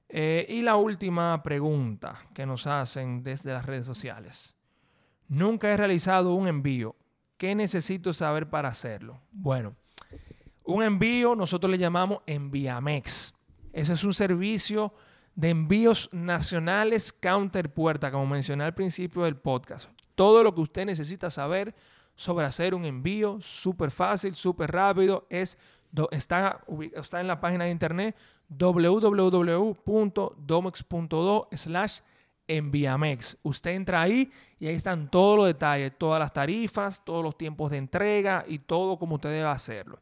Eh, 0.09 0.47
y 0.49 0.63
la 0.63 0.77
última 0.77 1.43
pregunta 1.43 2.21
que 2.33 2.47
nos 2.47 2.67
hacen 2.67 3.23
desde 3.23 3.53
las 3.53 3.67
redes 3.67 3.87
sociales. 3.87 4.57
Nunca 5.29 5.69
he 5.69 5.77
realizado 5.77 6.35
un 6.35 6.47
envío. 6.47 6.95
¿Qué 7.37 7.55
necesito 7.55 8.13
saber 8.13 8.49
para 8.49 8.69
hacerlo? 8.69 9.21
Bueno, 9.33 9.75
un 10.65 10.85
envío 10.85 11.35
nosotros 11.35 11.71
le 11.71 11.79
llamamos 11.79 12.21
Enviamex. 12.27 13.35
Ese 13.73 13.93
es 13.93 14.05
un 14.05 14.15
servicio 14.15 14.95
de 15.35 15.51
envíos 15.51 16.09
nacionales 16.13 17.13
counter 17.13 17.75
puerta, 17.75 18.11
como 18.11 18.27
mencioné 18.27 18.65
al 18.65 18.75
principio 18.75 19.25
del 19.25 19.37
podcast. 19.37 19.91
Todo 20.17 20.43
lo 20.43 20.53
que 20.53 20.63
usted 20.63 20.85
necesita 20.87 21.31
saber 21.31 21.73
sobre 22.17 22.47
hacer 22.47 22.75
un 22.75 22.85
envío 22.85 23.41
súper 23.41 23.93
fácil, 23.93 24.35
súper 24.35 24.73
rápido, 24.73 25.29
es, 25.31 25.57
está, 26.11 26.65
está 26.95 27.21
en 27.21 27.29
la 27.29 27.41
página 27.41 27.67
de 27.67 27.71
internet 27.71 28.17
www.domex.do 28.49 29.79
slash 31.53 32.01
en 32.49 32.71
Viamex. 32.71 33.37
Usted 33.43 33.73
entra 33.73 34.03
ahí 34.03 34.31
y 34.59 34.69
ahí 34.69 34.75
están 34.75 35.11
todos 35.11 35.37
los 35.37 35.47
detalles, 35.47 35.93
todas 35.99 36.21
las 36.21 36.33
tarifas, 36.33 37.05
todos 37.05 37.23
los 37.23 37.37
tiempos 37.37 37.71
de 37.71 37.77
entrega 37.79 38.45
y 38.47 38.61
todo 38.61 38.99
como 38.99 39.17
usted 39.17 39.31
debe 39.31 39.49
hacerlo. 39.49 40.01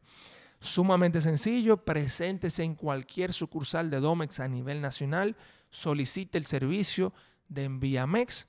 Sumamente 0.61 1.21
sencillo, 1.21 1.77
preséntese 1.77 2.63
en 2.63 2.75
cualquier 2.75 3.33
sucursal 3.33 3.91
de 3.91 4.01
Domex 4.01 4.41
a 4.41 4.49
nivel 4.49 4.81
nacional, 4.81 5.37
solicite 5.69 6.39
el 6.39 6.47
servicio 6.47 7.13
de 7.49 7.65
Enviamex, 7.65 8.49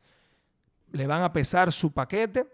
le 0.96 1.08
van 1.08 1.24
a 1.24 1.34
pesar 1.34 1.72
su 1.72 1.92
paquete, 1.92 2.48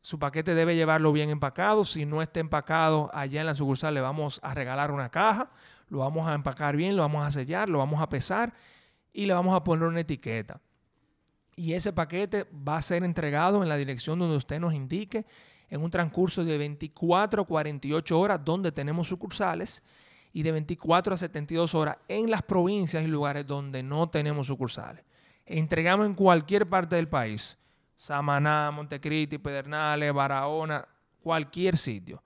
su 0.00 0.18
paquete 0.18 0.54
debe 0.54 0.76
llevarlo 0.76 1.12
bien 1.12 1.30
empacado, 1.30 1.84
si 1.84 2.06
no 2.06 2.22
está 2.22 2.40
empacado 2.40 3.10
allá 3.12 3.40
en 3.40 3.46
la 3.46 3.54
sucursal 3.54 3.94
le 3.94 4.00
vamos 4.00 4.40
a 4.42 4.54
regalar 4.54 4.90
una 4.90 5.10
caja, 5.10 5.50
lo 5.88 5.98
vamos 5.98 6.28
a 6.28 6.34
empacar 6.34 6.76
bien, 6.76 6.96
lo 6.96 7.02
vamos 7.02 7.26
a 7.26 7.30
sellar, 7.30 7.68
lo 7.68 7.78
vamos 7.78 8.00
a 8.00 8.08
pesar 8.08 8.52
y 9.12 9.26
le 9.26 9.34
vamos 9.34 9.54
a 9.54 9.64
poner 9.64 9.88
una 9.88 10.00
etiqueta 10.00 10.60
y 11.58 11.72
ese 11.72 11.92
paquete 11.92 12.46
va 12.66 12.76
a 12.76 12.82
ser 12.82 13.02
entregado 13.02 13.64
en 13.64 13.68
la 13.68 13.76
dirección 13.76 14.20
donde 14.20 14.36
usted 14.36 14.60
nos 14.60 14.72
indique 14.72 15.26
en 15.68 15.82
un 15.82 15.90
transcurso 15.90 16.44
de 16.44 16.56
24 16.56 17.42
a 17.42 17.44
48 17.44 18.18
horas 18.18 18.40
donde 18.44 18.70
tenemos 18.70 19.08
sucursales 19.08 19.82
y 20.32 20.44
de 20.44 20.52
24 20.52 21.14
a 21.14 21.18
72 21.18 21.74
horas 21.74 21.96
en 22.06 22.30
las 22.30 22.42
provincias 22.42 23.02
y 23.02 23.08
lugares 23.08 23.44
donde 23.44 23.82
no 23.82 24.08
tenemos 24.08 24.46
sucursales. 24.46 25.04
Entregamos 25.44 26.06
en 26.06 26.14
cualquier 26.14 26.68
parte 26.68 26.94
del 26.94 27.08
país. 27.08 27.57
Samaná, 27.98 28.70
Montecristi, 28.70 29.36
Pedernales, 29.38 30.14
Barahona, 30.14 30.86
cualquier 31.20 31.76
sitio. 31.76 32.22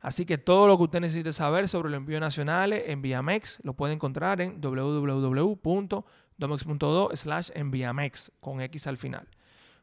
Así 0.00 0.26
que 0.26 0.36
todo 0.36 0.66
lo 0.66 0.76
que 0.76 0.82
usted 0.82 1.00
necesite 1.00 1.32
saber 1.32 1.66
sobre 1.66 1.88
el 1.88 1.94
envío 1.94 2.20
nacionales 2.20 2.82
en 2.88 3.00
Viamex 3.00 3.60
lo 3.62 3.72
puede 3.72 3.94
encontrar 3.94 4.42
en 4.42 4.60
www.domex.do 4.60 7.10
slash 7.14 7.50
enviamex 7.54 8.30
con 8.40 8.60
X 8.60 8.86
al 8.86 8.98
final. 8.98 9.26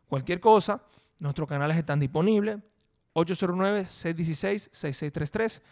Cualquier 0.08 0.40
cosa, 0.40 0.84
nuestros 1.18 1.50
canales 1.50 1.76
están 1.78 2.00
disponibles. 2.00 2.60
809-616-6633. 3.16 5.64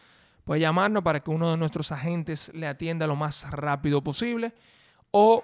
Puede 0.43 0.61
llamarnos 0.61 1.03
para 1.03 1.19
que 1.19 1.29
uno 1.29 1.51
de 1.51 1.57
nuestros 1.57 1.91
agentes 1.91 2.51
le 2.55 2.65
atienda 2.65 3.05
lo 3.05 3.15
más 3.15 3.51
rápido 3.51 4.03
posible. 4.03 4.55
O 5.11 5.43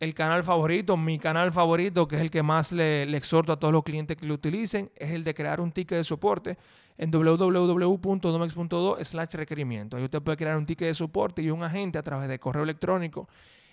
el 0.00 0.14
canal 0.14 0.44
favorito, 0.44 0.96
mi 0.96 1.18
canal 1.18 1.52
favorito, 1.52 2.08
que 2.08 2.16
es 2.16 2.22
el 2.22 2.30
que 2.30 2.42
más 2.42 2.72
le, 2.72 3.04
exhorto 3.16 3.52
a 3.52 3.58
todos 3.58 3.72
los 3.72 3.84
clientes 3.84 4.16
que 4.16 4.26
lo 4.26 4.34
utilicen, 4.34 4.90
es 4.96 5.10
el 5.10 5.24
de 5.24 5.34
crear 5.34 5.60
un 5.60 5.72
ticket 5.72 5.98
de 5.98 6.04
soporte 6.04 6.58
en 6.98 7.10
www.domex.do 7.10 8.96
slash 9.04 9.34
requerimiento. 9.34 9.96
Ahí 9.96 10.04
usted 10.04 10.22
puede 10.22 10.36
crear 10.36 10.56
un 10.56 10.66
ticket 10.66 10.88
de 10.88 10.94
soporte 10.94 11.42
y 11.42 11.50
un 11.50 11.62
agente 11.62 11.98
a 11.98 12.02
través 12.02 12.28
de 12.28 12.38
correo 12.38 12.62
electrónico 12.62 13.28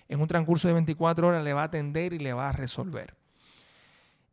en 0.07 0.19
un 0.19 0.27
transcurso 0.27 0.67
de 0.67 0.73
24 0.73 1.27
horas 1.27 1.43
le 1.43 1.53
va 1.53 1.61
a 1.61 1.65
atender 1.65 2.13
y 2.13 2.19
le 2.19 2.33
va 2.33 2.49
a 2.49 2.51
resolver. 2.51 3.15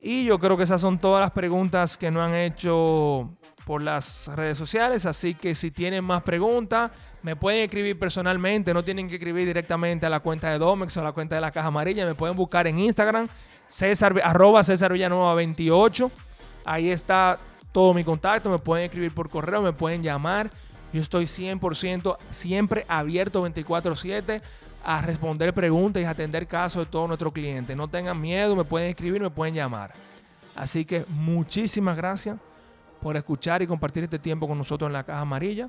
Y 0.00 0.24
yo 0.24 0.38
creo 0.38 0.56
que 0.56 0.62
esas 0.62 0.80
son 0.80 0.98
todas 0.98 1.20
las 1.20 1.32
preguntas 1.32 1.96
que 1.96 2.10
no 2.10 2.22
han 2.22 2.34
hecho 2.34 3.30
por 3.64 3.82
las 3.82 4.28
redes 4.28 4.56
sociales. 4.56 5.04
Así 5.06 5.34
que 5.34 5.54
si 5.54 5.70
tienen 5.70 6.04
más 6.04 6.22
preguntas, 6.22 6.90
me 7.22 7.36
pueden 7.36 7.64
escribir 7.64 7.98
personalmente. 7.98 8.72
No 8.72 8.84
tienen 8.84 9.08
que 9.08 9.16
escribir 9.16 9.46
directamente 9.46 10.06
a 10.06 10.10
la 10.10 10.20
cuenta 10.20 10.50
de 10.50 10.58
Domex 10.58 10.96
o 10.96 11.00
a 11.00 11.04
la 11.04 11.12
cuenta 11.12 11.34
de 11.34 11.40
la 11.40 11.50
Caja 11.50 11.68
Amarilla. 11.68 12.06
Me 12.06 12.14
pueden 12.14 12.36
buscar 12.36 12.66
en 12.66 12.78
Instagram, 12.78 13.28
César, 13.68 14.14
arroba 14.22 14.62
César 14.62 14.92
Villanueva 14.92 15.34
28. 15.34 16.10
Ahí 16.64 16.90
está 16.90 17.38
todo 17.72 17.92
mi 17.92 18.04
contacto. 18.04 18.48
Me 18.50 18.58
pueden 18.58 18.84
escribir 18.84 19.12
por 19.12 19.28
correo, 19.28 19.62
me 19.62 19.72
pueden 19.72 20.02
llamar. 20.02 20.50
Yo 20.92 21.02
estoy 21.02 21.26
100% 21.26 22.16
siempre 22.30 22.86
abierto 22.88 23.42
24/7 23.42 24.40
a 24.85 25.02
responder 25.02 25.52
preguntas 25.52 26.02
y 26.02 26.04
a 26.04 26.11
atender 26.11 26.47
casos 26.47 26.87
de 26.87 26.90
todos 26.90 27.08
nuestros 27.08 27.32
clientes. 27.32 27.76
No 27.76 27.88
tengan 27.88 28.20
miedo, 28.20 28.56
me 28.56 28.64
pueden 28.64 28.88
escribir, 28.90 29.20
me 29.20 29.30
pueden 29.30 29.54
llamar. 29.54 29.92
Así 30.54 30.85
que 30.85 31.04
muchísimas 31.08 31.97
gracias 31.97 32.37
por 33.00 33.16
escuchar 33.16 33.62
y 33.62 33.66
compartir 33.66 34.04
este 34.04 34.18
tiempo 34.18 34.49
con 34.49 34.58
nosotros 34.58 34.88
en 34.88 34.92
la 34.92 35.04
Caja 35.04 35.20
Amarilla. 35.20 35.68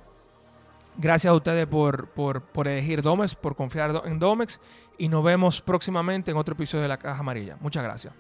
Gracias 0.98 1.32
a 1.32 1.36
ustedes 1.36 1.68
por, 1.68 2.10
por, 2.10 2.42
por 2.42 2.68
elegir 2.68 3.02
Domex, 3.02 3.36
por 3.36 3.56
confiar 3.56 4.02
en 4.06 4.20
Domex 4.20 4.60
y 4.98 5.08
nos 5.08 5.24
vemos 5.24 5.62
próximamente 5.62 6.32
en 6.32 6.38
otro 6.38 6.54
episodio 6.54 6.82
de 6.82 6.90
la 6.90 6.98
Caja 6.98 7.20
Amarilla. 7.20 7.58
Muchas 7.62 7.84
gracias. 7.84 8.14